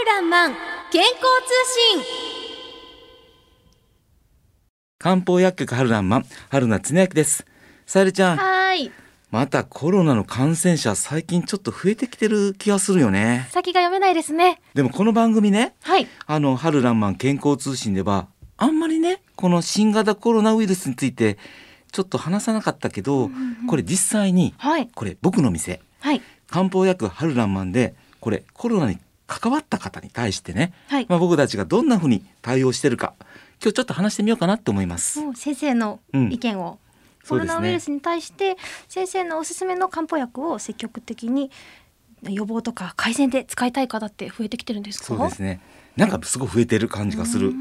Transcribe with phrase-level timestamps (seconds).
[0.00, 0.54] るらんまん
[0.90, 1.20] 健康通
[1.94, 2.04] 信。
[4.98, 7.44] 漢方薬局春らんまん春名恒明です。
[7.84, 8.36] さゆりちゃん。
[8.38, 8.90] はい。
[9.30, 13.46] またコロナの感染者最近ちょっと増えてきてる気がするよね。
[13.50, 14.62] 先が読めないですね。
[14.72, 16.06] でもこの番組ねはい。
[16.26, 21.36] あの春らんまん健康通信ではあんまりねこの新型コロナウイルスについて
[21.92, 23.30] ちょっと話さなかったけど、
[23.68, 24.88] これ実際にはい。
[24.94, 25.82] これ僕の店。
[26.00, 26.22] はい。
[26.48, 28.98] 漢方薬春らんまんでこれコロナに
[29.32, 31.06] 関わった方に対してね、はい。
[31.08, 33.14] まあ、僕たちがどんなふうに対応してるか
[33.62, 35.20] 今日ちょっと話してみようかなと思います。
[35.36, 36.80] 先生の意見を、
[37.28, 38.56] コロナウイルスに対して
[38.88, 41.52] 先生のおすすめの漢方薬を積極的に
[42.22, 45.04] 予防とか改善で使いたい方って増えてきてるんですか？
[45.04, 45.60] そうですね。
[45.96, 47.52] なんかすごい増えてる感じがする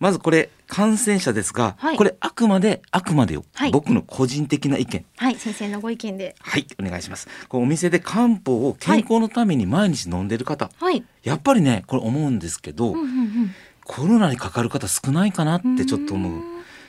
[0.00, 1.96] まずこれ感染者ですが、はい。
[1.96, 3.70] これあくまであくまでよ、はい。
[3.70, 5.04] 僕の個人的な意見。
[5.16, 6.36] はい先生のご意見で。
[6.40, 7.28] はいお願いします。
[7.48, 11.04] こうお店で漢方を健康のために毎日飲んでる方、はい。
[11.22, 13.54] やっぱりねこれ思うんですけど、うんうんうん。
[13.84, 16.42] コロナにかかる方少ないかなってちょっと思う。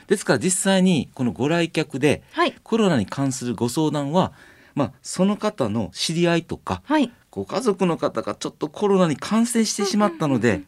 [0.06, 2.54] ですから実際にこのご来客ではい。
[2.62, 4.32] コロナに関するご相談は
[4.74, 7.10] まあその方の知り合いとかはい。
[7.30, 10.62] ご家族の方がちょっとコロナに感染してしまったので、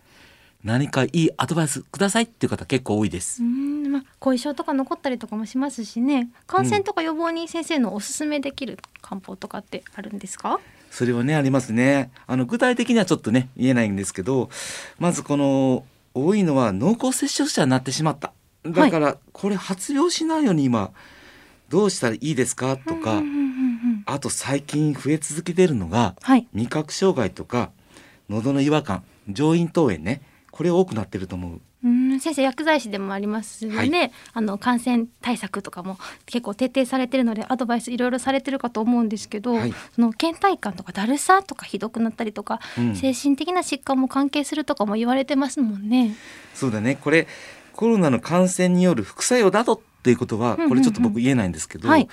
[0.64, 3.48] 何かいいアドバイスくださいっていう方結構多いですうー。
[3.48, 10.60] んまあ後遺症とか残ったりとかもしますしね感染とか予防に先生のおすすめできる漢方とかってあるんですか、
[10.90, 12.10] それはねありますね。
[12.26, 14.48] あの具体的にはちょっとね言えないんですけど、
[14.98, 18.32] まずこの多いのは濃厚接触者になってしまった。
[18.64, 20.92] だからこれ発病しないように今
[21.68, 22.76] どうしたらいいですか？
[22.76, 27.70] とか、うんうんうんうんあと最近増え続けてるのがはい味覚障害とか
[28.28, 30.22] 喉の違和感、上咽頭炎ね。
[30.52, 31.60] これ多くなってると思う。
[31.82, 46.14] うーん先生薬剤師でもありますよね、はいあの感染対策とかも結構徹底されてるのでアドバイスいろいろされてるかと思うんですけど、はいその倦怠感とかだるさとかひどくなったりとか、うん精神的な疾患も関係するとかも言われてますもんね。
[46.54, 46.96] そうだね。
[47.00, 47.26] これ
[47.72, 52.08] コロナの感染による副作用だとっていうことはこれちょっと僕言えないんですけど、はい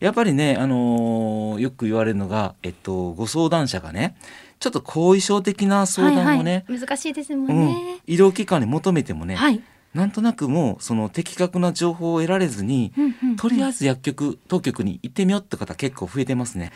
[0.00, 4.16] やっぱりね、あのーよく言われるのが、えっと、ご相談者がね
[4.62, 7.66] ちょっと後遺症的な相談をね、はいはい、難しいですもんうん。
[7.66, 9.60] ね。、医療機関に求めてもね、はい、
[9.94, 16.70] なんとなくもうその的確な情報を得られずに、うんうんうんとりあえず薬局当局に行ってみようって方結構増えてますね。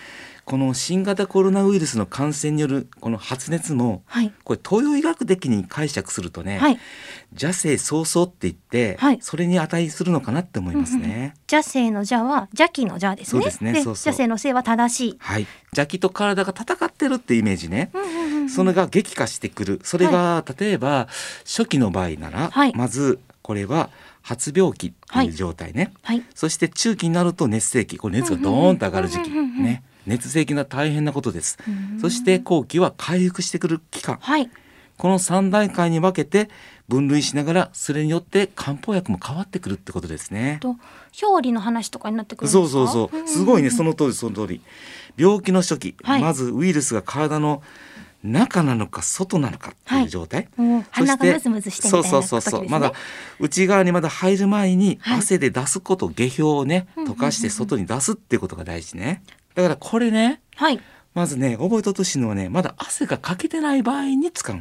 [0.47, 6.79] この新型コロナウイルスの感染によるこの発熱もはいこれ東洋医学的に解釈するとね、はい、
[7.33, 11.35] 邪性早々って言って、はいそれに値するのかなって思いますね。
[11.51, 13.43] 邪性の邪は邪気の邪ですね。
[13.43, 15.17] そうですねそうそう邪性の性は正しい。
[15.21, 17.91] はい、邪気と体が戦ってるってイメージね。
[17.93, 19.81] うんうんうんうんそれが激化してくる。
[19.83, 21.09] それが、例えば
[21.45, 22.73] 初期の場合なら、はい。
[22.75, 23.91] まずこれは
[24.23, 25.93] 発病期っていう状態ね。
[26.03, 29.31] はい、そして中期になると熱性期、これ熱がドーンと上がる時期。
[29.31, 29.83] ね。
[30.07, 31.59] 熱性期は大変なことです。
[31.67, 32.01] うん。
[32.01, 34.19] そして後期は回復してくる期間。
[34.21, 34.49] はい、
[34.97, 36.49] この3段階に分けて
[36.89, 40.59] 分類しながらそれによって漢方薬も変わってくるってことですね。
[40.61, 40.77] と
[41.23, 42.69] 表裏の話とかになってくるんですか？
[42.69, 43.71] そうそうそう、すごいね。
[43.71, 44.61] その通りその通り。
[45.17, 46.21] 病気の初期、はい。
[46.21, 47.63] まずウイルスが体の
[48.27, 52.11] 中なのか外なのかっていう状態、もうそして鼻がムズムズしてみたいなね。
[52.11, 52.93] そうそうそうまだ
[53.41, 59.23] 内側にまだ入る前にはい汗で出すこと、下氷をね溶かして外に出すっていうことが大事ね。
[59.55, 60.81] だからこれねはい、
[61.15, 64.57] まずね覚えてほしいのはねまだ汗がかけてない場合に使う。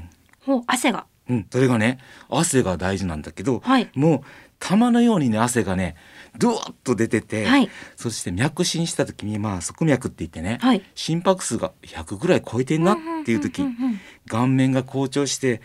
[0.46, 1.06] もう汗が。
[1.28, 1.98] うん、それがね
[2.30, 3.90] 汗が大事なんだけど、はい。
[3.96, 4.22] もう
[4.68, 5.96] 玉のようにね汗がね
[6.38, 7.70] ドワッと出てて、はい。
[7.96, 10.82] そして脈診した時にまあ側脈って言ってね、はい。
[10.96, 13.64] 心拍数が100ぐらい超えてんなっていう時、
[14.28, 15.62] 顔面が好調して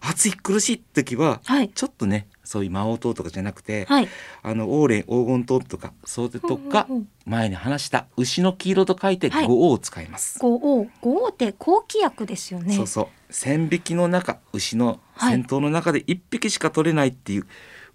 [0.00, 1.68] 暑い苦しい時は、はい。
[1.68, 4.08] ちょっとねそういう魔王糖とかじゃなくて、はい。
[4.42, 7.08] あのオーレン黄金糖とかそれとか、うんうんうん。
[7.26, 9.46] 前に話した牛の黄色と書いてはい。
[9.46, 10.38] 五黄を使います。
[10.38, 10.86] 五王。
[11.00, 12.74] 五王って高気薬ですよね。
[12.74, 13.06] そうそう。
[13.30, 15.32] 千匹の中牛のはい。
[15.32, 17.46] 先頭の中で一匹しか取れないっていう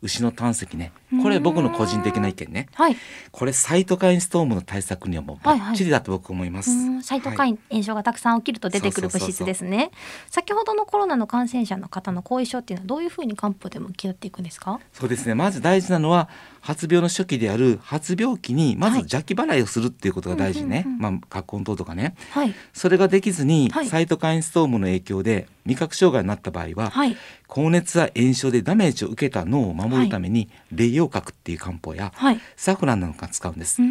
[0.01, 0.91] 牛の胆石ね。
[1.23, 2.67] これ僕の個人的な意見ね。
[2.73, 2.95] はい、
[3.31, 7.01] これサイトカインストームの対策にはもうバッチリだと僕思います、うん。
[7.01, 9.91] サイトカイン炎症がたくさん起きると出てくる物質ですね。
[10.29, 14.79] 先ほどのコロナの感染者の方の後遺症っていうのはどういうふうに漢方で向き合っていくんですか？
[14.93, 15.35] そうですね。
[15.35, 16.29] まず大事なのは
[16.61, 21.01] 発病の初期である発病期にまずはい邪気払いをするっていうことが大事ね、うんうんうん。
[21.01, 22.15] まあ葛根糖とかね。
[22.31, 22.53] はい。
[22.73, 23.87] それができずに、はい。
[23.87, 27.15] サイトカインストームの影響で味覚障害になった場合は、はい。
[27.47, 32.39] 高熱や炎症でダメージを受けた脳を守るために、霊陽角っていう漢方やはい。
[32.55, 33.81] サフランなんか使うんです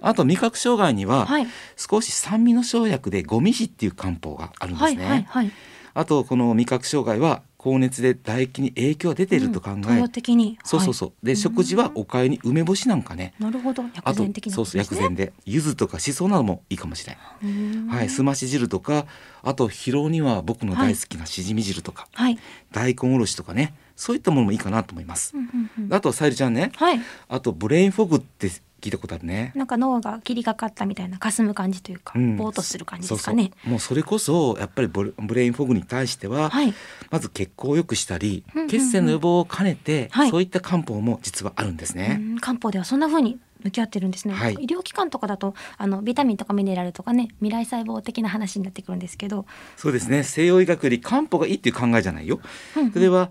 [0.00, 1.46] あと味覚障害には、はい
[1.76, 5.52] 少し酸味の生薬でゴミジっていう漢方があるんですね、はいはいはい。
[5.94, 10.58] あとこの味覚障害は高熱で唾液に影響が出ていると考え、東洋的に。
[10.64, 13.34] そうそうそう、で食事はおかゆに梅干しなんかね。
[13.38, 13.84] なるほど。
[14.02, 15.32] あと薬膳的なそうそう薬膳で。
[15.44, 17.86] 柚子とかしそなどもいいかもしれない、うん。
[17.86, 19.06] はい、すまし汁とか
[19.44, 22.38] あと疲労には僕の大好きなしじみ汁とか、はい。
[22.72, 23.74] 大根おろしとかね。
[23.94, 25.36] そういったものもいいかなと思います。
[25.36, 25.94] う、んうんうん。
[25.94, 26.72] あとさゆりちゃんね。
[26.74, 27.00] はい。
[27.28, 28.50] あとブレインフォグって
[28.82, 29.52] 聞いたことあるね。
[29.54, 32.36] なんか脳が霧がかったみたいな霞む感じというか、うん。
[32.36, 33.52] ぼーっとする感じですかね。
[33.64, 36.74] もうそれこそやっぱりブレインフォグに対しては、はい。
[37.10, 38.70] まず血行を良くしたり、うんうんうん。
[38.70, 40.30] 血栓の予防を兼ねて、はい。
[40.30, 42.18] そういった漢方も実はあるんですね。
[42.20, 44.54] うん漢方ではそんな風に向き合ってるんですね、はい。
[44.54, 49.46] 医療機関とかだとあのビタミンとかミネラルとかね未来細胞的な話になってくるんですけど、
[49.76, 50.24] そうですね。
[50.24, 52.40] 西洋医学より漢方がいいっていう考えじゃないよ。
[52.76, 52.92] うんうん。
[52.92, 53.30] それは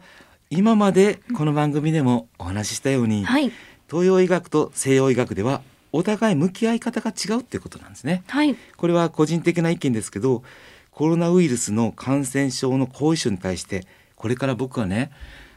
[0.49, 3.51] 今までこの番組でもお話ししたように、はい
[3.91, 5.61] 東洋医学と西洋医学では
[5.91, 8.23] お互い向き合い方が違うっていうことなんですね。
[8.27, 10.43] はいこれは個人的な意見ですけど
[10.91, 13.85] コロナウイルスの感染症の後遺症に対して
[14.15, 15.11] これから僕はね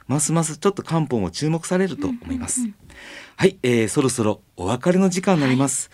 [0.09, 2.63] ますますちょっと漢方も注目されると思います。
[2.63, 2.77] うんうんうん
[3.37, 5.91] はい、えー、そろそろお別れの時間になります。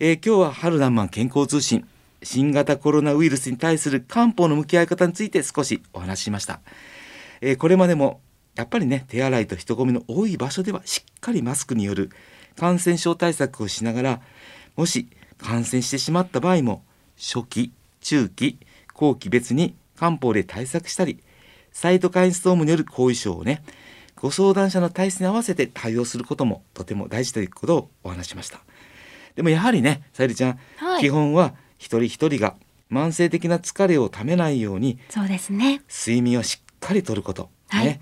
[0.00, 1.86] えー今日は春ランマン健康通信
[2.22, 6.60] 新型コロナウイルスに対する漢方の向き合い方について少しお話ししました。
[7.42, 8.22] えーこれまでも
[8.54, 12.10] やっぱりね手洗いと人混みの多い場所ではしっかりマスクによる
[12.56, 14.20] 感染症対策をしながら
[14.76, 15.08] もし
[15.38, 16.84] 感染してしまった場合も
[17.16, 18.58] 初期中期
[18.92, 21.20] 後期別に漢方で対策したり
[21.72, 23.62] サイトカインストームによる後遺症をね
[24.16, 28.60] ご相談者の体質に合わせて対応することもとても大事ということをお話ししました。
[29.34, 31.00] でもやはりねさゆりちゃん、はい。
[31.00, 32.54] 基本は一人一人が
[32.90, 35.82] 慢性的な疲れをためないようにそうですね。
[35.88, 37.86] 睡眠をしっかりとること、はい。
[37.86, 38.00] ね